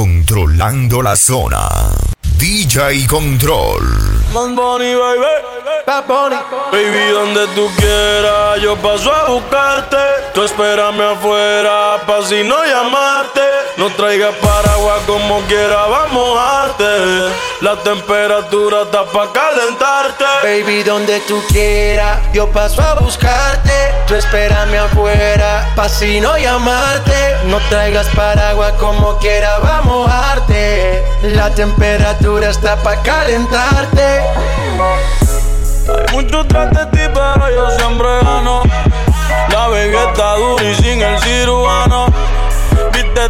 controlando 0.00 1.02
la 1.02 1.14
zona. 1.14 1.68
DJ 2.38 3.06
Control. 3.06 3.82
Man 4.32 4.56
Bunny, 4.56 4.94
baby. 4.94 5.26
Baby, 6.72 7.10
donde 7.12 7.46
tú 7.48 7.68
quieras, 7.76 8.62
yo 8.62 8.76
paso 8.76 9.12
a 9.12 9.28
buscarte. 9.28 9.98
Tú 10.32 10.42
espérame 10.44 11.02
afuera, 11.02 12.00
pa' 12.06 12.22
si 12.22 12.42
no 12.44 12.64
llamarte. 12.64 13.42
No 13.80 13.88
traigas 13.88 14.34
paraguas 14.42 15.00
como 15.06 15.40
quiera, 15.46 15.86
vamos 15.86 16.10
a 16.10 16.12
mojarte. 16.12 16.84
La 17.62 17.76
temperatura 17.76 18.82
está 18.82 19.06
pa' 19.06 19.32
calentarte. 19.32 20.24
Baby, 20.42 20.82
donde 20.82 21.18
tú 21.20 21.42
quieras, 21.48 22.18
yo 22.34 22.50
paso 22.50 22.82
a 22.82 22.96
buscarte. 22.96 23.72
Tú 24.06 24.16
espérame 24.16 24.80
afuera, 24.80 25.72
pa' 25.74 25.88
si 25.88 26.20
no 26.20 26.36
llamarte. 26.36 27.36
No 27.46 27.56
traigas 27.70 28.06
paraguas 28.08 28.74
como 28.74 29.16
quiera, 29.16 29.58
vamos 29.60 29.72
a 29.72 29.82
mojarte. 29.82 31.02
La 31.22 31.48
temperatura 31.54 32.50
está 32.50 32.76
pa' 32.82 33.00
calentarte. 33.00 34.20
Hay 35.88 36.12
muchos 36.12 36.46
tras 36.48 36.70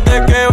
Vístete 0.04 0.26
que 0.26 0.49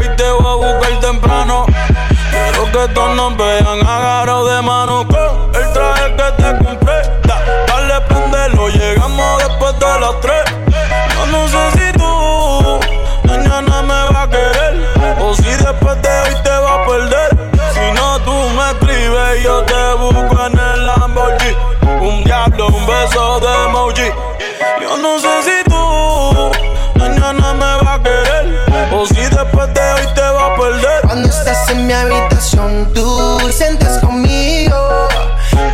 tú 32.98 33.40
sientes 33.52 34.00
conmigo. 34.00 35.08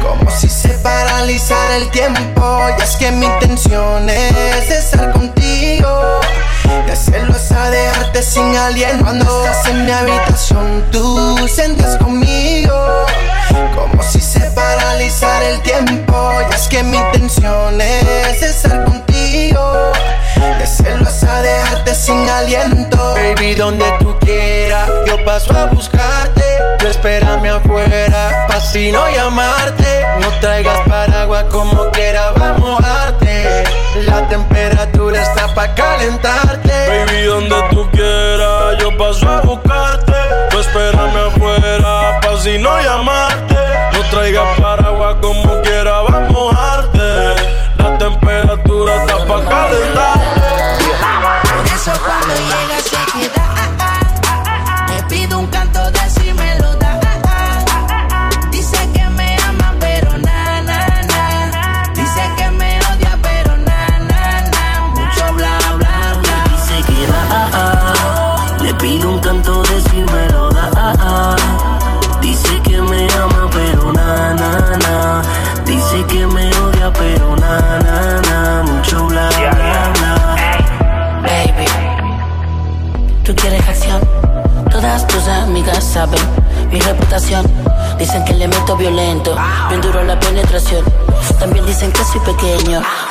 Como 0.01 0.29
si 0.29 0.49
se 0.49 0.69
paralizara 0.79 1.77
el 1.77 1.89
tiempo. 1.89 2.59
Y 2.77 2.81
es 2.81 2.97
que 2.97 3.11
mi 3.11 3.25
intención 3.25 4.09
es 4.09 4.69
estar 4.69 5.11
contigo. 5.13 6.19
Y 6.85 6.91
hacerlo 6.91 7.35
es 7.37 7.51
a 7.53 7.69
dejarte 7.69 8.21
sin 8.23 8.55
aliento. 8.57 9.05
Cuando 9.05 9.45
estás 9.45 9.67
en 9.67 9.85
mi 9.85 9.91
habitación, 9.91 10.83
tú 10.91 11.37
sientes 11.47 11.95
conmigo. 11.97 12.75
Como 13.73 14.03
si 14.03 14.19
se 14.19 14.41
paralizara 14.51 15.47
el 15.47 15.61
tiempo. 15.61 16.31
Y 16.51 16.53
es 16.53 16.67
que 16.67 16.83
mi 16.83 16.97
intención 16.97 17.79
es 17.79 18.41
estar 18.41 18.83
contigo. 18.83 19.93
Y 20.59 20.61
hacerlo 20.61 21.07
es 21.07 21.23
a 21.23 21.41
dejarte 21.41 21.95
sin 21.95 22.29
aliento. 22.29 23.15
Baby, 23.15 23.55
donde 23.55 23.85
tú 23.99 24.13
quieras, 24.19 24.89
yo 25.07 25.23
paso 25.23 25.57
a 25.57 25.67
buscarte. 25.67 26.42
Espérame 26.95 27.49
afuera, 27.49 28.45
pa' 28.47 28.61
si 28.61 28.91
no 28.91 29.09
llamarte. 29.09 30.05
No 30.21 30.29
traigas 30.39 30.79
paraguas 30.87 31.45
como 31.51 31.89
quiera, 31.91 32.31
vamos 32.37 32.49
a 32.49 32.59
mojarte. 32.59 33.63
La 34.05 34.27
temperatura 34.29 35.21
está 35.21 35.53
pa' 35.53 35.73
calentarte. 35.73 36.71
Baby, 36.71 37.23
donde 37.23 37.55
tú 37.71 37.89
quieras, 37.91 38.77
yo 38.79 38.95
paso 38.95 39.27
a 39.27 39.41
buscarte. 39.41 39.72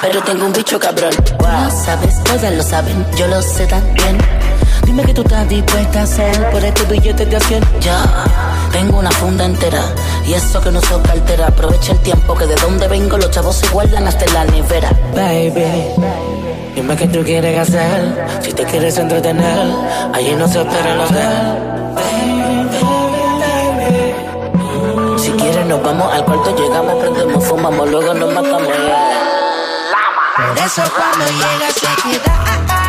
Pero 0.00 0.22
tengo 0.22 0.46
un 0.46 0.52
bicho 0.52 0.78
cabrón. 0.78 1.12
Wow. 1.38 1.70
Sabes, 1.84 2.22
todas 2.24 2.52
lo 2.52 2.62
saben, 2.62 3.06
yo 3.16 3.26
lo 3.28 3.40
sé 3.42 3.66
también. 3.66 4.18
Dime 4.84 5.04
que 5.04 5.14
tú 5.14 5.22
estás 5.22 5.48
dispuesta 5.48 6.00
a 6.00 6.02
hacer 6.02 6.50
por 6.50 6.64
este 6.64 6.84
billete 6.84 7.24
de 7.26 7.36
acción. 7.36 7.64
Ya, 7.80 8.04
tengo 8.72 8.98
una 8.98 9.10
funda 9.10 9.44
entera 9.44 9.82
y 10.26 10.34
eso 10.34 10.60
que 10.60 10.70
no 10.70 10.80
soy 10.80 11.00
cartera. 11.02 11.46
Aprovecha 11.46 11.92
el 11.92 11.98
tiempo 12.00 12.34
que 12.34 12.46
de 12.46 12.54
donde 12.56 12.88
vengo 12.88 13.16
los 13.16 13.30
chavos 13.30 13.56
se 13.56 13.68
guardan 13.68 14.06
hasta 14.06 14.26
la 14.32 14.44
nevera. 14.44 14.90
Baby. 15.14 15.94
Dime 16.74 16.96
qué 16.96 17.06
tú 17.06 17.22
quieres 17.22 17.58
hacer, 17.58 18.26
si 18.40 18.52
te 18.52 18.64
quieres 18.64 18.96
entretener, 18.96 19.58
allí 20.14 20.34
no 20.34 20.48
se 20.48 20.62
espera 20.62 20.94
el 20.94 21.00
hotel. 21.00 21.72
Si 25.18 25.30
quieres 25.32 25.66
nos 25.66 25.82
vamos 25.82 26.12
al 26.12 26.24
cuarto, 26.24 26.56
llegamos, 26.56 26.94
prendemos, 26.94 27.44
fumamos, 27.44 27.90
luego 27.90 28.14
nos 28.14 28.32
matamos. 28.32 28.68
Por 30.52 30.60
eso 30.60 30.82
cuando 30.94 31.24
llega 31.24 31.70
se 31.70 31.86
queda. 32.02 32.81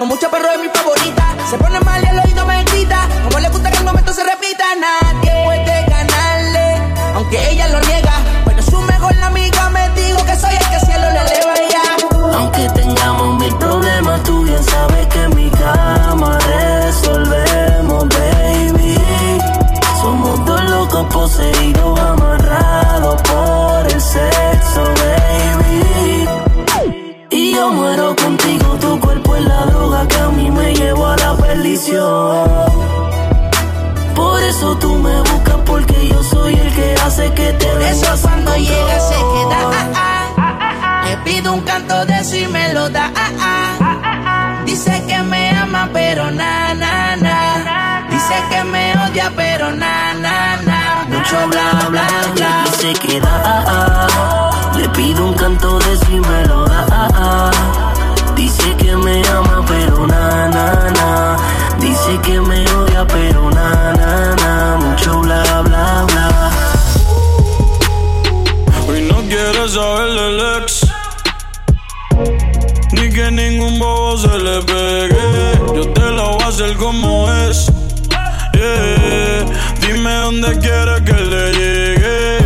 Tengo 0.00 0.14
mucho 0.14 0.30
perro 0.30 0.50
de 0.52 0.56
mi 0.56 0.68
favorita. 0.70 0.99
Por 34.14 34.42
eso 34.42 34.76
tú 34.76 34.96
me 34.96 35.18
buscas 35.22 35.56
porque 35.64 36.08
yo 36.08 36.22
soy 36.22 36.52
el 36.54 36.74
que 36.74 36.94
hace 37.02 37.32
que 37.32 37.54
te 37.54 37.66
Por 37.66 37.80
eso 37.80 38.14
cuando 38.20 38.54
llega 38.54 39.00
se 39.00 39.14
queda. 39.14 39.58
ah, 39.96 40.32
ah. 40.36 41.02
Le 41.06 41.16
pido 41.18 41.54
un 41.54 41.62
canto 41.62 42.04
de 42.04 42.22
si 42.22 42.46
me 42.48 42.74
lo 42.74 42.90
da. 42.90 43.10
ah, 43.16 43.30
ah. 43.40 44.62
Dice 44.66 45.02
que 45.08 45.22
me 45.22 45.56
ama, 45.56 45.88
pero 45.90 46.30
na, 46.30 46.74
na, 46.74 47.16
na. 47.16 48.06
Dice 48.10 48.34
que 48.50 48.62
me 48.64 48.92
odia, 49.06 49.32
pero 49.34 49.70
na, 49.70 50.12
na, 50.14 50.56
na. 50.62 51.06
mucho 51.08 51.36
bla 51.48 51.88
bla 51.88 52.06
bla. 52.34 52.64
Y 52.66 52.70
se 52.76 52.92
queda, 52.92 54.06
le 54.76 54.86
pido 54.90 55.24
un 55.28 55.32
canto 55.34 55.78
de 55.78 55.96
si 55.96 56.20
me 56.20 56.44
lo 56.46 56.66
da. 56.66 57.50
Dice 58.36 58.74
que 58.76 58.94
me 58.96 59.22
ama 59.28 59.64
pero 59.66 60.06
na 60.06 60.48
na 60.48 60.90
na. 60.98 61.36
Dice 62.10 62.22
que 62.22 62.40
me 62.40 62.64
odia 62.72 63.06
pero 63.06 63.50
na 63.50 63.92
na 63.92 64.34
na. 64.34 64.76
Mucho 64.78 65.20
bla 65.20 65.62
bla 65.62 66.04
bla. 66.08 66.50
Hoy 68.88 69.02
no 69.02 69.16
quiere 69.28 69.68
saber 69.68 70.10
del 70.18 70.40
ex. 70.56 70.86
Ni 72.92 73.10
que 73.10 73.30
ningún 73.30 73.78
bobo 73.78 74.16
se 74.18 74.38
le 74.38 74.60
pegue. 74.62 75.52
Yo 75.76 75.88
te 75.92 76.10
lo 76.10 76.32
voy 76.34 76.42
a 76.42 76.48
hacer 76.48 76.76
como 76.78 77.32
es. 77.32 77.70
Dime 79.80 80.12
dónde 80.12 80.58
quieres 80.58 81.02
que 81.02 81.12
le 81.12 81.52
llegue. 81.52 82.38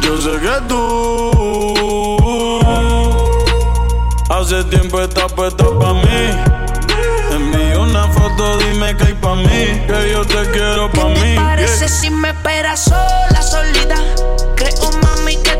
Yo 0.00 0.16
sé 0.16 0.30
que 0.40 0.60
tú 0.66 0.78
hace 4.30 4.64
tiempo 4.64 4.98
estás 5.02 5.30
puesta 5.32 5.64
pa' 5.78 5.92
mí. 5.92 6.07
Que 8.96 9.04
hay 9.04 9.12
pa' 9.14 9.34
mí, 9.34 9.82
que 9.86 10.10
yo 10.12 10.24
te 10.26 10.50
quiero 10.50 10.90
pa' 10.90 11.12
¿Qué 11.12 11.20
mí. 11.20 11.34
te 11.34 11.36
parece 11.36 11.88
si 11.90 12.08
me 12.10 12.30
esperas 12.30 12.84
sola, 12.84 13.42
solita? 13.42 13.96
Creo, 14.56 14.90
mami, 15.02 15.36
que 15.42 15.54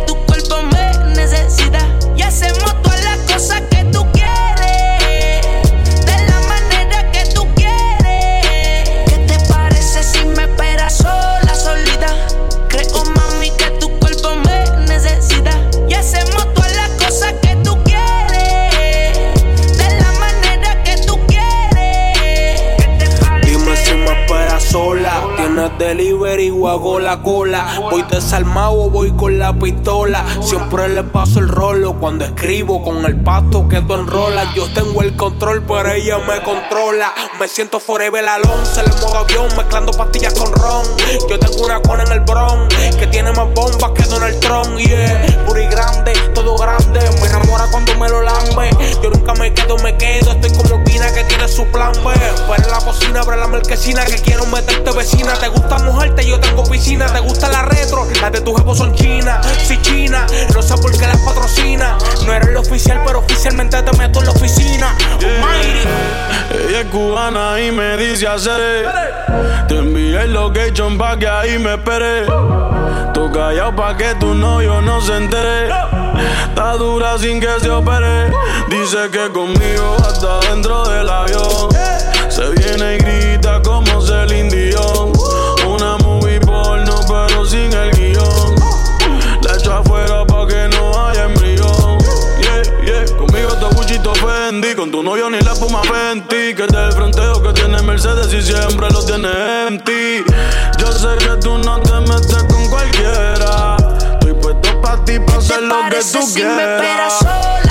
la 29.49 29.59
pistola. 29.59 30.25
Siempre 30.43 30.89
le 30.91 31.03
paso 31.05 31.39
el 31.39 31.49
rolo. 31.49 31.95
Cuando 31.95 32.25
escribo 32.25 32.83
con 32.83 33.05
el 33.07 33.17
pasto 33.23 33.67
que 33.67 33.81
tú 33.81 33.95
enrolas. 33.95 34.55
Yo 34.55 34.71
tengo 34.73 35.01
el 35.03 35.17
control, 35.17 35.63
pero 35.63 35.91
ella 35.91 36.19
me 36.19 36.43
controla. 36.43 37.15
Me 37.41 37.49
siento 37.49 37.81
forever 37.81 38.29
alonso 38.29 38.81
el 38.81 38.91
modo 39.01 39.19
avión. 39.19 39.47
Mezclando 39.57 39.93
pastillas 39.93 40.35
con 40.35 40.53
ron. 40.53 40.85
Yo 41.31 41.39
tengo 41.39 41.65
una 41.65 41.81
cona 41.81 42.05
en 42.05 42.13
el 42.13 42.21
bron. 42.21 42.69
Que 42.99 43.07
tiene 43.07 43.33
más 43.33 43.49
bombas 43.55 43.93
que 43.93 44.03
Donald 44.05 44.39
Trump. 44.41 44.77
Yeah, 44.77 45.45
puro 45.47 45.63
y 45.63 45.67
grande, 45.67 46.13
todo 46.35 46.57
grande. 46.57 47.01
Me 47.21 47.27
enamora 47.29 47.65
cuando 47.71 47.95
me 47.97 48.09
lo 48.09 48.21
lambe. 48.21 48.71
Yo 49.03 49.11
nunca 49.11 49.33
me 49.35 49.55
quedo, 49.55 49.79
me 49.79 49.97
quedo. 49.97 50.33
Estoy 50.33 50.53
como 50.53 50.85
Pina 50.85 51.11
que 51.13 51.25
tiene 51.25 51.49
su 51.49 51.65
plan 51.67 51.93
B. 52.05 52.13
En 52.57 52.71
la 52.71 52.79
cocina, 52.79 53.21
abre 53.21 53.37
la 53.37 53.47
marquesina 53.47 54.05
que 54.05 54.17
quiero 54.17 54.45
meterte 54.47 54.91
vecina. 54.93 55.33
Te 55.35 55.49
gusta 55.49 55.79
mojarte, 55.79 56.27
yo 56.27 56.39
tengo 56.39 56.65
piscina. 56.65 57.07
Te 57.07 57.21
gusta 57.21 57.49
la 57.49 57.63
retro, 57.63 58.07
las 58.21 58.33
de 58.33 58.41
tu 58.43 58.55
jefe 58.55 58.75
son 58.75 58.95
chinas. 58.95 59.38
Si 59.67 59.81
china, 59.83 60.27
no 60.55 60.63
sé 60.63 60.75
por 60.77 60.91
qué 60.93 61.07
las 61.07 61.19
patrocina. 61.19 61.97
No 62.25 62.33
eres 62.33 62.49
el 62.49 62.57
oficial, 62.57 63.03
pero 63.07 63.21
oficialmente 63.21 63.83
te 63.83 63.97
meto 63.97 64.21
en 64.21 64.27
la 64.27 64.33
oficina. 64.33 64.97
Almighty. 65.15 65.89
Ella 66.69 66.81
es 66.81 66.87
cubana 66.87 67.61
y 67.61 67.71
me 67.71 67.97
dice 67.97 68.27
hacer. 68.27 68.87
Te 69.69 69.79
envié 69.79 70.23
el 70.23 70.33
location 70.33 70.97
pa' 70.97 71.19
que 71.19 71.29
ahí 71.29 71.59
me 71.59 71.75
espere. 71.75 72.27
Tú 73.13 73.31
callado 73.33 73.77
pa' 73.77 73.97
que 73.97 74.15
tu 74.15 74.35
novio 74.35 74.81
no 74.81 75.01
se 75.01 75.17
entere. 75.17 75.69
Está 76.49 76.73
dura 76.75 77.19
sin 77.19 77.41
que 77.41 77.61
se 77.61 77.71
opere. 77.71 78.31
Dice 78.69 79.11
que 79.11 79.31
conmigo 79.31 79.97
hasta 79.99 80.41
dentro 80.49 80.89
del 80.89 81.09
avión. 81.09 81.69
Se 82.29 82.49
viene 82.51 82.97
y 82.97 82.99
grita 82.99 83.61
como 83.63 84.01
Celine 84.01 84.49
Dion. 84.51 85.18
Con 94.61 94.91
tu 94.91 95.05
novio 95.05 95.31
ni 95.31 95.39
la 95.41 95.53
espuma 95.53 95.83
Fenty. 95.85 96.53
Que 96.55 96.65
es 96.65 96.73
del 96.73 96.93
fronteo 96.93 97.41
que 97.43 97.53
tiene 97.53 97.81
Mercedes 97.83 98.33
y 98.33 98.43
siempre 98.43 98.89
lo 98.91 99.05
tiene 99.05 99.29
en 99.69 99.79
ti. 99.85 100.25
Yo 100.79 100.93
sé 100.93 101.17
que 101.19 101.37
tú 101.41 101.59
no 101.59 101.81
te 101.81 101.93
metes 102.01 102.43
con 102.49 102.69
cualquiera. 102.69 103.77
Estoy 104.15 104.35
puesto 104.35 104.81
pa' 104.81 105.05
ti, 105.05 105.21
pa' 105.21 105.37
hacer 105.37 105.61
¿Te 105.61 105.67
lo 105.67 105.77
que 105.91 105.97
tú 105.99 106.23
si 106.27 106.43
me 106.43 106.57
quieras. 106.81 107.19
sola, 107.21 107.68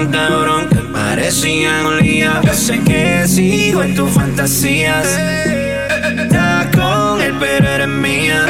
tan 0.00 0.12
cabrón 0.12 0.68
que 0.68 0.80
parecía 0.92 1.82
lío. 2.00 2.30
Yo 2.42 2.54
sé 2.54 2.80
que 2.80 3.26
sigo 3.26 3.82
en 3.82 3.94
tus 3.94 4.10
fantasías. 4.10 5.06
Estás 5.06 6.66
con 6.74 7.20
él, 7.20 7.34
pero 7.38 7.68
eres 7.68 7.88
mía. 7.88 8.46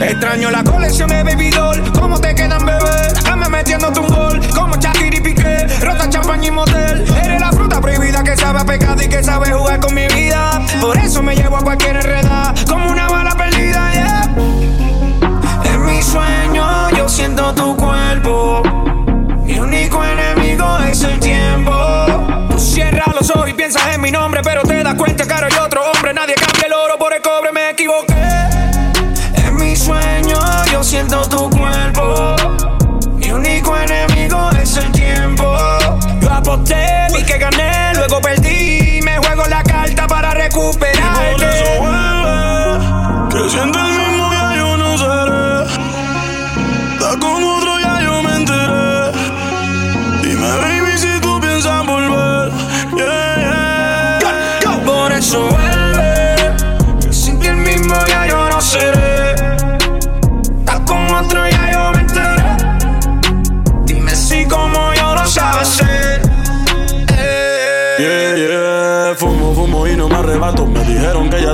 Extraño 0.00 0.50
la 0.50 0.62
colección 0.64 1.08
de 1.08 1.22
baby 1.22 1.50
doll. 1.50 1.80
¿Cómo 1.98 2.20
te 2.20 2.34
quedan, 2.34 2.64
bebé? 2.66 3.12
Dame 3.24 3.48
metiéndote 3.48 4.00
un 4.00 4.08
gol. 4.08 4.40
Como 4.54 4.76
Shakira 4.76 5.16
y 5.16 5.20
Piqué. 5.20 5.66
Rota, 5.80 6.08
champaña 6.10 6.48
y 6.48 6.50
motel. 6.50 7.04
Eres 7.24 7.40
la 7.40 7.52
fruta 7.52 7.80
prohibida 7.80 8.22
que 8.22 8.36
sabe 8.36 8.60
a 8.60 8.64
pecado 8.64 9.02
y 9.02 9.08
que 9.08 9.22
sabe 9.22 9.50
jugar 9.50 9.80
con 9.80 9.94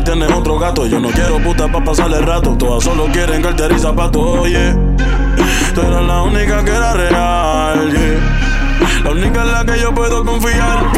tienes 0.03 0.31
otro 0.31 0.59
gato. 0.59 0.87
Yo 0.87 1.01
no 1.01 1.09
quiero 1.09 1.39
puta 1.43 1.71
pa' 1.71 1.83
pasarle 1.83 2.21
rato. 2.21 2.57
Todas 2.57 2.85
solo 2.85 3.07
quieren 3.13 3.43
cartera 3.43 3.75
y 3.75 3.79
zapatos, 3.79 4.23
oye. 4.41 4.75
Tú 5.75 5.81
eras 5.81 6.03
la 6.03 6.23
única 6.23 6.65
que 6.65 6.71
era 6.71 6.93
real. 6.95 8.19
La 9.05 9.11
única 9.11 9.43
en 9.43 9.53
la 9.53 9.65
que 9.65 9.81
yo 9.81 9.95
puedo 9.95 10.25
confiar. 10.25 10.91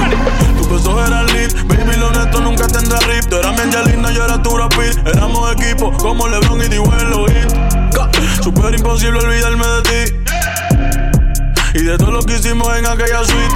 Tu 0.58 0.68
beso 0.68 1.06
era 1.06 1.22
lit, 1.24 1.52
baby, 1.66 1.96
lo 1.98 2.10
neto 2.10 2.40
nunca 2.40 2.66
tendrá 2.66 2.98
rip. 3.00 3.24
Tú 3.26 3.36
eras 3.36 3.52
mi 3.52 3.60
Angelina, 3.60 4.10
yo 4.10 4.24
era 4.24 4.42
tu 4.42 4.56
rapid. 4.56 4.98
Éramos 5.06 5.52
equipo 5.52 5.92
como 5.92 6.28
LeBron 6.28 6.60
y 6.60 6.64
hit. 6.64 8.42
Super 8.42 8.74
imposible 8.74 9.18
olvidarme 9.18 9.66
de 9.66 9.82
ti. 9.82 10.14
Y 11.74 11.82
de 11.84 11.98
todo 11.98 12.10
lo 12.10 12.22
que 12.22 12.34
hicimos 12.34 12.76
en 12.76 12.86
aquella 12.86 13.24
suite. 13.24 13.54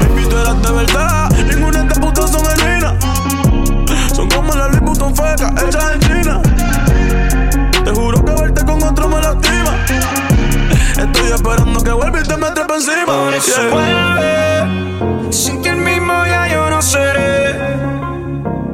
Baby, 0.00 0.26
tú 0.28 0.38
eras 0.38 0.62
de 0.62 0.72
verdad. 0.72 1.30
Ninguna 1.46 1.78
de 1.78 1.84
estas 1.84 1.98
putas 1.98 2.30
son. 2.30 2.48
Son 4.98 5.14
fecas 5.14 5.52
hechas 5.62 5.92
en 5.94 6.00
China. 6.00 6.42
Te 7.84 7.90
juro 7.92 8.24
que 8.24 8.32
verte 8.32 8.64
con 8.64 8.82
otro 8.82 9.08
me 9.08 9.20
lastima. 9.20 9.76
Estoy 10.96 11.32
esperando 11.32 11.82
que 11.82 11.92
vuelva 11.92 12.20
y 12.20 12.22
te 12.24 12.36
me 12.36 12.50
trepe 12.50 12.74
encima. 12.74 13.06
Por 13.06 13.34
eso 13.34 13.60
Yeah. 13.62 13.70
vuelve. 13.72 15.32
Sin 15.32 15.62
que 15.62 15.68
el 15.70 15.76
mismo 15.76 16.12
ya 16.26 16.48
yo 16.48 16.70
no 16.70 16.82
seré. 16.82 17.50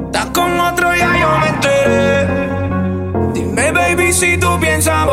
Estás 0.05 0.25
con 0.33 0.59
otro 0.59 0.95
ya 0.95 1.11
yo 1.19 1.37
me 1.39 1.47
enteré. 1.47 2.27
Dime, 3.33 3.71
baby, 3.71 4.11
si 4.13 4.37
tú 4.37 4.59
piensas 4.59 5.05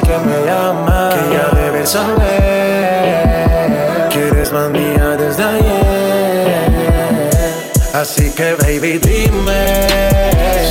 que 0.00 0.18
me 0.18 0.44
llamas? 0.46 1.14
Que 1.14 1.20
ya 1.34 1.48
debes 1.60 1.88
saber 1.90 2.24
que 4.10 4.28
eres 4.28 4.52
más 4.52 4.70
mía 4.70 5.16
desde 5.18 5.42
ayer. 5.42 6.74
Así 7.94 8.30
que 8.32 8.54
baby 8.54 8.98
dime 8.98 9.88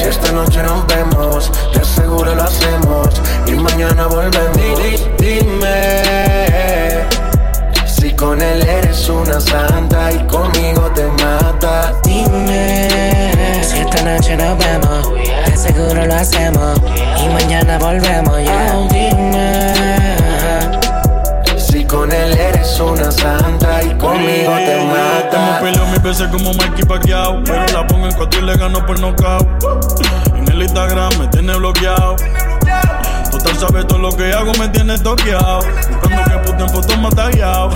si 0.02 0.08
esta 0.10 0.32
noche 0.34 0.62
nos 0.64 0.86
vemos, 0.88 1.52
te 1.72 1.80
aseguro 1.80 2.36
lo 2.36 2.44
hacemos 2.44 3.08
y 3.48 3.52
mañana 3.54 4.08
volvemos. 4.08 4.58
Di- 4.58 5.08
Dime 5.18 6.02
si 7.86 8.12
con 8.14 8.42
él 8.42 8.62
eres 8.68 9.08
una 9.10 9.40
santa 9.40 10.12
y 10.12 10.20
conmigo 10.28 10.92
te 10.94 11.06
mata. 11.24 11.94
Dime 12.04 12.88
noche 14.04 14.36
nos 14.36 14.58
vemos, 14.58 15.14
de 15.46 15.58
seguro 15.58 16.06
lo 16.06 16.14
hacemos. 16.14 16.80
Y 17.24 17.30
mañana 17.30 17.78
volvemos. 17.78 18.38
Yeah. 18.40 18.74
Oh, 18.76 18.88
dime. 18.92 19.74
Si 21.58 21.86
con 21.86 22.12
él 22.12 22.38
eres 22.38 22.80
una 22.80 23.12
santa 23.12 23.82
y 23.84 23.96
conmigo 23.98 24.54
te 24.58 24.86
mata. 24.86 25.60
peleado 25.62 25.88
mil 25.88 26.00
veces 26.00 26.28
como 26.28 26.54
Mikey 26.54 26.86
Pacquiao. 26.86 27.42
Pero 27.44 27.66
la 27.68 27.88
pongo 27.88 28.08
en 28.08 28.14
cuatro 28.14 28.42
y 28.42 28.46
le 28.46 28.58
gano 28.58 28.86
por 28.86 29.00
nocaut 29.00 29.48
En 30.36 30.48
el 30.50 30.62
Instagram 30.62 31.12
me 31.20 31.28
tiene 31.28 31.56
bloqueado. 31.56 32.16
Total 33.32 33.58
sabe 33.58 33.84
todo 33.86 34.00
lo 34.00 34.16
que 34.16 34.34
hago 34.34 34.52
me 34.60 34.68
tiene 34.70 34.98
toqueado. 34.98 35.62
Buscando 35.90 36.24
que 36.24 36.38
puta 36.52 36.64
en 36.64 36.70
fotos 36.70 37.16
tagueado 37.16 37.70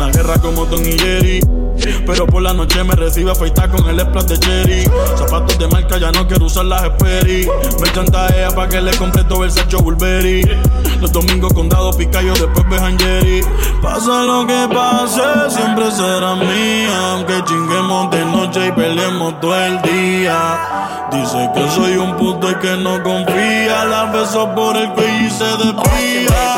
Una 0.00 0.10
guerra 0.12 0.38
como 0.38 0.64
Tom 0.64 0.80
y 0.80 0.98
Jerry. 0.98 1.40
Pero 2.06 2.26
por 2.26 2.40
la 2.40 2.54
noche 2.54 2.82
me 2.84 2.94
recibe 2.94 3.32
afeitar 3.32 3.70
con 3.70 3.86
el 3.86 4.00
splash 4.00 4.24
de 4.24 4.38
cherry 4.38 4.84
Zapatos 5.14 5.58
de 5.58 5.68
marca, 5.68 5.98
ya 5.98 6.10
no 6.10 6.26
quiero 6.26 6.46
usar 6.46 6.64
las 6.64 6.84
Sperry. 6.84 7.46
Me 7.82 7.92
chantajea 7.92 8.50
pa' 8.50 8.66
que 8.66 8.80
le 8.80 8.96
compre 8.96 9.24
todo 9.24 9.44
el 9.44 9.50
Sacho 9.50 9.80
Burberry. 9.80 10.40
Los 11.02 11.12
domingos 11.12 11.52
condado 11.52 11.92
picayo, 11.92 12.32
después 12.32 12.66
vejan 12.70 12.98
Jerry. 12.98 13.44
Pasa 13.82 14.22
lo 14.22 14.46
que 14.46 14.68
pase, 14.72 15.20
siempre 15.50 15.90
será 15.90 16.34
mía. 16.34 17.12
Aunque 17.12 17.44
chinguemos 17.44 18.10
de 18.10 18.24
noche 18.24 18.68
y 18.68 18.72
peleemos 18.72 19.38
todo 19.38 19.54
el 19.54 19.82
día. 19.82 21.08
Dice 21.12 21.50
que 21.54 21.70
soy 21.72 21.98
un 21.98 22.16
puto 22.16 22.50
y 22.50 22.54
que 22.54 22.74
no 22.78 23.02
confía. 23.02 23.84
La 23.84 24.06
beso 24.06 24.48
por 24.54 24.78
el 24.78 24.88
cuello 24.92 25.26
y 25.26 25.30
se 25.30 25.44
desvía 25.44 26.49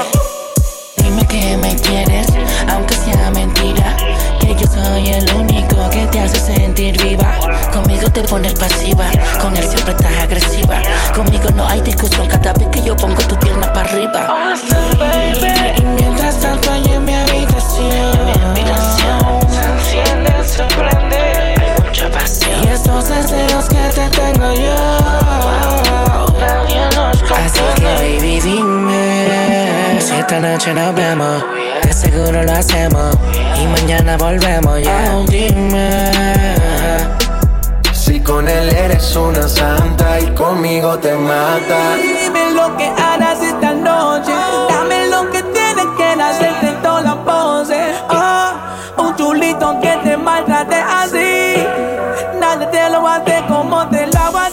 Pones 8.32 8.54
pasiva, 8.54 9.04
con 9.42 9.54
él 9.58 9.64
siempre 9.64 9.92
estás 9.92 10.22
agresiva. 10.22 10.80
Conmigo 11.14 11.50
no 11.54 11.68
hay 11.68 11.82
discusión 11.82 12.26
cada 12.28 12.54
vez 12.54 12.66
que 12.68 12.82
yo 12.82 12.96
pongo 12.96 13.20
tu 13.24 13.36
pierna 13.36 13.70
para 13.74 13.90
arriba. 13.90 14.54
Y 15.76 15.82
mientras 15.82 16.40
tanto 16.40 16.70
ahí 16.70 16.82
en 16.94 17.04
mi 17.04 17.12
habitación, 17.14 18.16
se 19.50 20.00
enciende, 20.00 20.32
se 20.46 20.62
prende. 20.64 21.16
Hay 21.60 21.84
mucha 21.84 22.10
pasión. 22.10 22.64
Y 22.64 22.68
estos 22.68 23.06
deseos 23.10 23.66
que 23.66 24.00
te 24.00 24.08
tengo 24.08 24.54
yo, 24.54 25.12
nadie 26.40 26.88
nos 26.96 27.22
Así 27.32 27.60
que 27.76 27.84
baby 27.84 28.40
dime 28.40 30.00
Si 30.00 30.14
esta 30.14 30.40
noche 30.40 30.74
nos 30.74 30.94
vemos 30.94 31.44
De 31.82 31.92
seguro 31.92 32.42
lo 32.42 32.52
hacemos 32.52 33.16
Y 33.60 33.66
mañana 33.66 34.16
volvemos 34.16 34.80
ya 34.82 35.16
eres 39.12 39.16
una 39.16 39.48
santa 39.48 40.20
y 40.20 40.26
conmigo 40.34 40.98
te 40.98 41.12
mata. 41.14 41.96
Dime 41.96 42.52
lo 42.52 42.76
que 42.76 42.86
harás 42.86 43.42
esta 43.42 43.72
noche. 43.72 44.32
Dame 44.68 45.08
lo 45.08 45.30
que 45.30 45.42
tienes 45.42 45.86
que 45.96 46.22
hacerte 46.22 46.68
en 46.68 46.82
toda 46.82 47.02
la 47.02 47.24
pose. 47.24 47.94
Ah, 48.08 48.76
un 48.96 49.14
chulito 49.16 49.78
que 49.80 49.96
te 50.04 50.16
maltrate 50.16 50.76
así. 50.76 51.66
Nadie 52.38 52.66
te 52.66 52.90
lo 52.90 53.06
hace 53.06 53.42
como 53.48 53.86
te 53.88 54.06
lo 54.06 54.18
hago 54.18 54.38
a. 54.38 54.48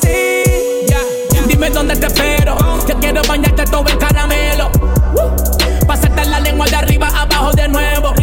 Dime 1.48 1.70
dónde 1.70 1.96
te 1.96 2.08
espero. 2.08 2.56
Que 2.86 2.94
quiero 2.96 3.22
bañarte 3.28 3.64
todo 3.66 3.88
en 3.88 3.98
caramelo. 3.98 4.70
Pasarte 5.88 6.26
la 6.26 6.40
lengua 6.40 6.66
de 6.68 6.76
arriba 6.76 7.08
abajo 7.08 7.52
de 7.54 7.68
nuevo. 7.68 8.14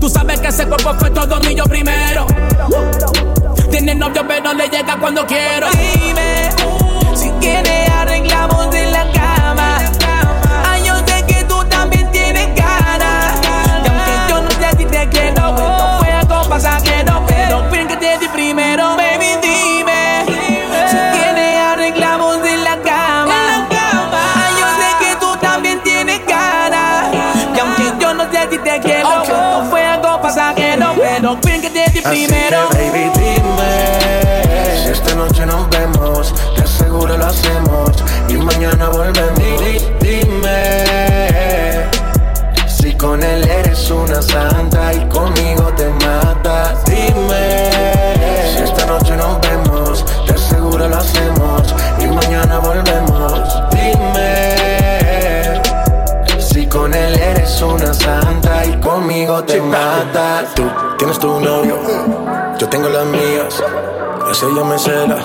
Tú 0.00 0.08
sabes 0.08 0.40
que 0.40 0.48
ese 0.48 0.66
cuerpo 0.66 0.94
fue 0.98 1.10
todo 1.10 1.38
mío 1.40 1.64
primero. 1.68 2.26
Tiene 3.98 4.10
novio 4.10 4.28
pero 4.28 4.54
le 4.54 4.68
llega 4.68 4.96
cuando 4.96 5.26
quiero. 5.26 5.66
Dime 5.70 6.50
si 7.16 7.30
quieres 7.40 7.90
arreglamos 7.90 8.72
en 8.72 8.92
la 8.92 9.10
cama. 9.10 9.78
Ay, 10.70 10.84
yo 10.84 10.94
sé 11.04 11.26
que 11.26 11.42
tú 11.42 11.64
también 11.64 12.08
tienes 12.12 12.46
ganas. 12.54 13.34
Y 13.42 13.88
aunque 13.88 14.30
yo 14.30 14.40
no 14.42 14.50
sé 14.52 14.76
si 14.78 14.84
te 14.84 15.08
quiero, 15.08 15.48
esto 15.48 15.98
fue 15.98 16.12
algo 16.12 16.48
pasajero. 16.48 17.24
Pero 17.26 17.68
ven 17.72 17.88
que 17.88 17.96
te 17.96 18.18
di 18.18 18.28
primero, 18.28 18.96
baby, 18.96 19.36
dime. 19.42 20.24
Si 20.88 21.18
quieres 21.18 21.56
arreglamos 21.56 22.36
en 22.46 22.62
la 22.62 22.76
cama. 22.76 23.66
Ay, 23.72 24.52
yo 24.60 24.66
sé 24.78 25.04
que 25.04 25.16
tú 25.16 25.36
también 25.40 25.82
tienes 25.82 26.24
ganas. 26.24 27.12
Y 27.52 27.58
aunque 27.58 27.92
yo 27.98 28.14
no 28.14 28.30
sé 28.30 28.48
si 28.48 28.58
te 28.58 28.78
quiero, 28.78 29.22
esto 29.24 29.66
fue 29.68 29.84
algo 29.84 30.20
pasajero. 30.20 30.94
Pero 30.96 31.36
ven 31.42 31.60
que 31.60 31.70
te 31.70 31.90
di 31.90 32.00
primero. 32.00 32.68
baby 32.74 33.17
noche 35.38 35.46
nos 35.46 35.68
vemos 35.70 36.34
Te 36.56 36.62
aseguro 36.62 37.16
lo 37.16 37.26
hacemos 37.26 37.90
Y 38.28 38.34
mañana 38.34 38.88
volvemos 38.88 39.38
Di- 39.38 39.80
Dime 40.00 40.84
Si 42.66 42.92
con 42.94 43.22
él 43.22 43.48
eres 43.48 43.90
una 43.90 44.20
santa 44.22 44.92
Y 44.94 45.06
conmigo 45.08 45.72
te 45.76 45.88
mata 46.04 46.74
Dime 46.86 47.70
Si 48.56 48.62
esta 48.64 48.86
noche 48.86 49.16
nos 49.16 49.40
vemos 49.40 50.04
Te 50.26 50.34
aseguro 50.34 50.88
lo 50.88 50.96
hacemos 50.96 51.74
Y 52.00 52.06
mañana 52.06 52.58
volvemos 52.58 53.70
Dime 53.70 54.48
si 56.40 56.66
con 56.66 56.92
él 56.94 57.14
eres 57.20 57.60
una 57.62 57.92
santa 57.94 58.64
y 58.64 58.76
conmigo 58.80 59.42
te 59.44 59.60
mata. 59.60 60.44
Tú 60.54 60.64
tienes 60.96 61.18
tu 61.18 61.38
novio, 61.40 61.77
Así 64.38 64.46
ella 64.46 64.62
me 64.62 64.78
cela, 64.78 65.16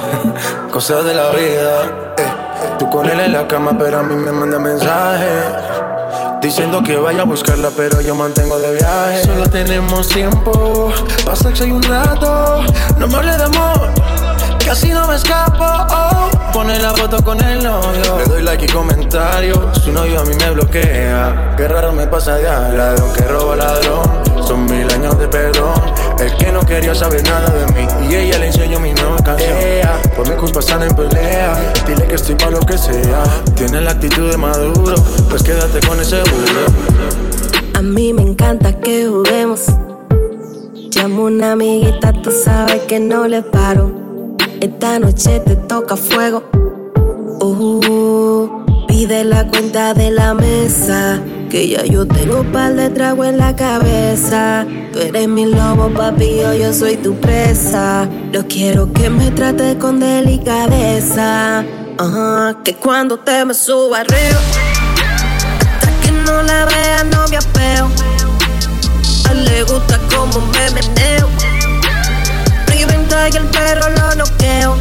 cosas 0.72 1.05
de 1.05 1.13
la 1.13 1.29
vida. 1.29 1.84
eh. 2.17 2.34
Tú 2.79 2.89
con 2.89 3.08
él 3.08 3.20
en 3.20 3.34
la 3.34 3.48
cama, 3.48 3.77
pero 3.77 4.00
a 4.00 4.01
mí 4.01 4.15
me 4.15 4.32
manda 4.32 4.58
mensajes. 4.58 5.46
Diciendo 6.41 6.82
que 6.84 6.98
vaya 6.98 7.22
a 7.22 7.25
buscarla, 7.25 7.70
pero 7.77 8.01
yo 8.01 8.15
mantengo 8.15 8.58
de 8.58 8.74
viaje. 8.74 9.24
Solo 9.24 9.48
tenemos 9.51 10.08
tiempo, 10.10 10.91
para 11.24 11.36
sexo 11.36 11.63
y 11.63 11.72
un 11.74 11.84
rato. 11.84 12.63
No 12.98 13.08
me 13.08 13.17
hables 13.17 13.38
de 13.38 13.43
amor, 13.43 13.89
Casi 14.65 14.89
no 14.89 15.08
me 15.08 15.15
escapo, 15.15 15.63
oh. 15.63 16.51
Pone 16.51 16.79
la 16.79 16.96
foto 16.96 17.24
con 17.24 17.39
el 17.39 17.63
novio. 17.63 18.17
Le 18.17 18.25
doy 18.25 18.41
like 18.41 18.65
y 18.65 18.70
comentario. 18.70 19.70
Su 19.74 19.91
novio 19.91 20.22
a 20.22 20.25
mí 20.25 20.34
me 20.39 20.50
bloquea. 20.50 21.53
Qué 21.55 21.67
raro 21.67 21.91
me 21.91 22.08
pasa 22.08 22.38
de 22.38 22.46
ladrón 22.46 23.13
que 23.13 23.25
roba 23.25 23.55
ladrón. 23.58 24.24
Son 24.48 24.65
mil 24.65 24.91
años 24.91 25.20
de 25.20 25.27
perdón. 25.27 25.74
El 26.24 26.34
que 26.38 26.53
no 26.53 26.62
quería 26.62 26.96
saber 26.96 27.22
nada 27.25 27.50
de 27.50 27.65
mí. 27.74 27.86
Y 28.10 28.15
ella 28.15 28.39
le 28.39 28.48
enseñó 28.48 28.80
mi 28.80 28.94
nueva 28.94 29.18
canción. 29.18 29.58
por 30.15 30.30
mi 30.30 30.36
culpa 30.38 30.62
están 30.62 30.82
en 30.84 30.96
pelea. 30.96 31.74
Dile 31.86 32.08
que 32.08 32.15
estoy 32.15 32.36
para 32.36 32.51
lo 32.51 32.60
que 32.62 32.77
sea. 32.77 33.24
Tiene 33.56 33.82
la 33.82 33.92
actitud 33.92 34.32
de 34.32 34.38
maduro. 34.38 34.96
Pues 35.30 35.44
quédate 35.44 35.86
con 35.86 36.00
ese 36.00 36.20
burro. 36.20 37.74
A 37.74 37.82
mí 37.82 38.13
me 38.13 38.22
encanta 38.22 38.72
que 38.80 39.06
juguemos. 39.06 39.65
Llamo 40.96 41.25
una 41.25 41.51
amiguita, 41.51 42.13
tú 42.13 42.32
sabes 42.32 42.84
que 42.84 43.01
no 43.01 43.27
le 43.27 43.42
paro. 43.42 43.92
Esta 44.62 45.00
noche 45.00 45.42
te 45.42 45.58
toca 45.58 45.98
fuego. 45.98 46.44
Uh, 47.42 48.88
pide 48.88 49.25
la 49.25 49.46
cuenta 49.50 49.94
de 49.94 50.12
la 50.12 50.34
mesa. 50.34 51.22
Que 51.53 51.67
ya 51.67 51.86
yo 51.86 52.07
tengo 52.07 52.43
par 52.51 52.74
de 52.74 52.89
trago 52.89 53.24
en 53.25 53.38
la 53.38 53.55
cabeza. 53.55 54.65
Tú 54.91 54.98
eres 54.98 55.27
mi 55.27 55.45
lobo, 55.45 55.88
papi, 55.93 56.38
yo, 56.60 56.74
soy 56.74 56.98
tu 56.98 57.13
presa. 57.19 58.10
Yo 58.31 58.48
quiero 58.48 58.91
que 58.91 59.07
me 59.12 59.29
trates 59.29 59.75
con 59.75 60.00
delicadeza. 60.00 61.63
que 62.63 62.74
cuando 62.77 63.19
te 63.19 63.45
me 63.45 63.53
suba 63.53 64.00
arriba, 64.00 64.39
hasta 65.75 65.91
que 66.01 66.12
no 66.25 66.41
la 66.41 66.65
vea, 66.65 67.03
no 67.03 67.27
me 67.27 67.38
apeo. 67.38 67.88
A 69.29 69.31
él 69.33 69.45
le 69.45 69.62
gusta 69.62 70.00
como 70.10 70.41
me 70.48 70.72
meneo 70.72 71.29
y 73.29 73.38
el 73.38 73.45
perro 73.45 73.89
lo 73.89 74.15
noqueo. 74.15 74.75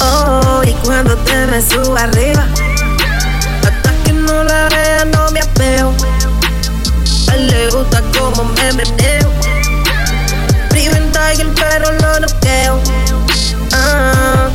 Oh, 0.00 0.62
y 0.66 0.72
cuando 0.86 1.14
te 1.18 1.46
me 1.46 1.60
subo 1.60 1.94
arriba, 1.94 2.46
hasta 3.62 3.92
que 4.02 4.12
no 4.14 4.44
la 4.44 4.68
vea 4.70 5.04
no 5.04 5.13
me 8.64 8.84
meneo. 8.84 9.30
Priventa 10.70 11.34
y 11.34 11.40
el 11.40 11.48
perro 11.48 11.92
lo 11.92 12.20
noqueo. 12.20 12.80
Ah, 13.72 14.48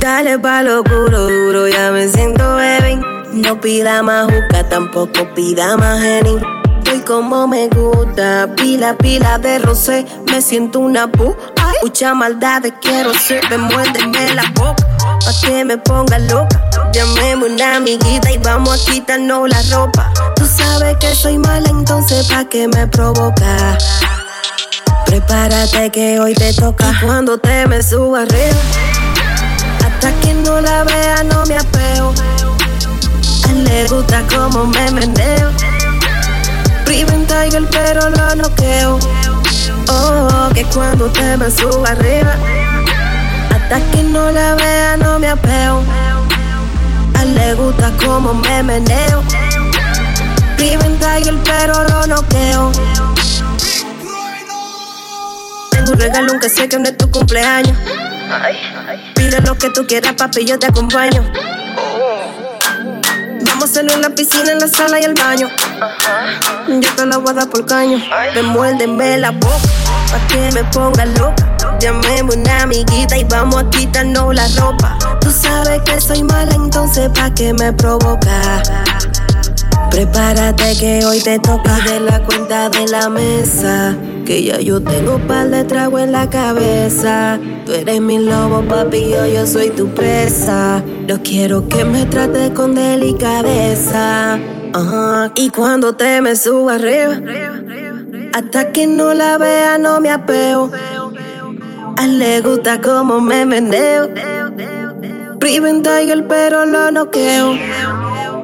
dale 0.00 0.38
pa' 0.38 0.62
lo 0.62 0.82
duro, 0.82 1.66
ya 1.66 1.90
me 1.90 2.08
siento 2.08 2.44
baby. 2.54 3.00
No 3.32 3.60
pida 3.60 4.02
más 4.02 4.26
juca, 4.26 4.68
tampoco 4.68 5.34
pida 5.34 5.76
más 5.76 6.02
Henny. 6.02 6.38
Estoy 6.78 7.00
como 7.00 7.48
me 7.48 7.68
gusta, 7.68 8.48
pila, 8.56 8.96
pila 8.96 9.38
de 9.38 9.58
rosé, 9.58 10.06
me 10.30 10.40
siento 10.40 10.78
una 10.78 11.10
pu 11.10 11.34
Mucha 11.82 12.14
maldad 12.14 12.62
quiero 12.80 13.12
ser, 13.14 13.42
me 13.50 13.58
muérdeme 13.58 14.34
la 14.34 14.44
boca. 14.54 14.85
Pa' 15.26 15.32
que 15.40 15.64
me 15.64 15.76
ponga 15.76 16.20
loca. 16.20 16.62
Llamemos 16.92 17.50
una 17.50 17.78
amiguita 17.78 18.30
y 18.30 18.38
vamos 18.38 18.80
a 18.80 18.90
quitarnos 18.92 19.48
la 19.48 19.60
ropa. 19.76 20.12
Tú 20.36 20.46
sabes 20.46 20.96
que 21.00 21.12
soy 21.16 21.36
mala, 21.36 21.68
entonces 21.68 22.28
pa' 22.28 22.44
que 22.44 22.68
me 22.68 22.86
provoca. 22.86 23.76
Prepárate 25.04 25.90
que 25.90 26.20
hoy 26.20 26.32
te 26.32 26.54
toca. 26.54 26.94
cuando 27.02 27.38
te 27.38 27.66
me 27.66 27.82
subo 27.82 28.14
arriba, 28.14 28.56
hasta 29.84 30.12
que 30.20 30.32
no 30.32 30.60
la 30.60 30.84
vea, 30.84 31.24
no 31.24 31.44
me 31.46 31.56
apeo. 31.56 32.14
A 33.46 33.50
él 33.50 33.64
le 33.64 33.88
gusta 33.88 34.22
como 34.32 34.66
me 34.66 34.92
meneo. 34.92 35.50
Priven 36.84 37.26
Tiger, 37.26 37.68
pero 37.72 38.10
lo 38.10 38.34
noqueo. 38.36 39.00
Oh, 39.88 40.50
que 40.54 40.64
cuando 40.66 41.06
te 41.06 41.36
me 41.36 41.50
subo 41.50 41.84
arriba, 41.84 42.36
hasta 43.68 43.90
que 43.90 44.02
no 44.04 44.30
la 44.30 44.54
vea 44.54 44.96
no 44.96 45.18
me 45.18 45.28
apeo. 45.28 45.82
A 47.14 47.22
él 47.22 47.34
le 47.34 47.54
gusta 47.54 47.90
como 48.04 48.32
me 48.34 48.62
meneo. 48.62 49.24
Steven 50.54 50.98
Tiger, 50.98 51.34
pero 51.44 51.74
lo 51.88 52.06
noqueo. 52.06 52.72
Tengo 55.70 55.92
un 55.92 55.98
regalo 55.98 56.30
aunque 56.30 56.48
sé 56.48 56.68
que 56.68 56.78
no 56.78 56.88
es 56.88 56.96
tu 56.96 57.10
cumpleaños. 57.10 57.76
Pide 59.14 59.40
lo 59.40 59.56
que 59.56 59.70
tú 59.70 59.84
quieras, 59.86 60.14
papi, 60.14 60.44
yo 60.44 60.58
te 60.58 60.66
acompaño. 60.66 61.24
Vamos 63.46 63.62
a 63.62 63.64
hacerlo 63.64 63.94
en 63.94 64.02
la 64.02 64.10
piscina, 64.10 64.52
en 64.52 64.60
la 64.60 64.68
sala 64.68 65.00
y 65.00 65.04
el 65.04 65.14
baño. 65.14 65.48
Yo 66.68 66.94
te 66.94 67.06
la 67.06 67.18
voy 67.18 67.30
a 67.30 67.32
dar 67.32 67.48
por 67.48 67.66
caño. 67.66 68.00
Me 68.34 68.42
muérdenme 68.42 69.18
la 69.18 69.32
boca, 69.32 69.58
pa' 70.12 70.26
que 70.28 70.52
me 70.52 70.62
ponga 70.64 71.04
loca. 71.04 71.55
Llamemos 71.80 72.36
una 72.36 72.62
amiguita 72.62 73.18
y 73.18 73.24
vamos 73.24 73.62
a 73.62 73.70
quitarnos 73.70 74.34
la 74.34 74.48
ropa. 74.58 74.98
Tú 75.20 75.30
sabes 75.30 75.80
que 75.82 76.00
soy 76.00 76.22
mala, 76.22 76.54
entonces 76.54 77.10
pa' 77.10 77.32
que 77.34 77.52
me 77.52 77.72
provoca. 77.72 78.62
Prepárate 79.90 80.76
que 80.78 81.04
hoy 81.04 81.20
te 81.20 81.38
toca 81.38 81.78
de 81.86 82.00
la 82.00 82.22
cuenta 82.22 82.68
de 82.70 82.86
la 82.88 83.08
mesa. 83.08 83.96
Que 84.24 84.42
ya 84.42 84.58
yo 84.58 84.82
tengo 84.82 85.18
par 85.26 85.48
de 85.50 85.64
trago 85.64 85.98
en 85.98 86.12
la 86.12 86.28
cabeza. 86.28 87.38
Tú 87.64 87.72
eres 87.72 88.00
mi 88.00 88.18
lobo, 88.18 88.62
papi, 88.62 89.10
yo, 89.10 89.26
yo 89.26 89.46
soy 89.46 89.70
tu 89.70 89.88
presa. 89.88 90.82
Yo 91.06 91.22
quiero 91.22 91.68
que 91.68 91.84
me 91.84 92.06
trates 92.06 92.50
con 92.50 92.74
delicadeza. 92.74 94.38
Y 95.34 95.50
cuando 95.50 95.94
te 95.94 96.20
me 96.20 96.36
subo 96.36 96.68
arriba, 96.70 97.20
hasta 98.34 98.72
que 98.72 98.86
no 98.86 99.14
la 99.14 99.38
vea, 99.38 99.78
no 99.78 100.00
me 100.00 100.10
apeo. 100.10 100.70
A 101.96 102.04
él 102.04 102.18
le 102.18 102.40
gusta 102.40 102.80
como 102.80 103.20
me 103.20 103.46
meneo. 103.46 104.10
Priven 105.40 105.82
Tiger, 105.82 106.26
pero 106.26 106.66
lo 106.66 106.90
noqueo. 106.90 107.54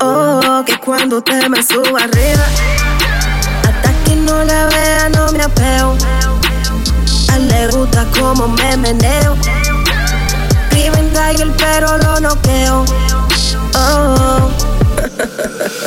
Oh, 0.01 0.63
que 0.65 0.79
cuando 0.79 1.23
te 1.23 1.49
me 1.49 1.63
subo 1.63 1.97
arriba, 1.97 2.47
hasta 3.63 3.93
que 4.05 4.17
no 4.17 4.43
la 4.45 4.67
vea, 4.67 5.09
no 5.11 5.33
me 5.33 5.43
apeo. 5.43 5.97
A 7.31 7.37
él 7.37 7.49
le 7.49 7.69
gusta 7.69 8.07
como 8.19 8.49
me 8.49 8.77
meneo. 8.77 9.37
Priven 10.71 11.11
Tiger, 11.11 11.53
pero 11.59 11.99
lo 11.99 12.21
noqueo. 12.21 12.85
Oh. 13.75 14.51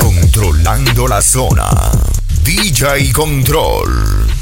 Controlando 0.00 1.08
la 1.08 1.20
zona. 1.20 1.68
DJ 2.44 3.12
Control. 3.12 4.35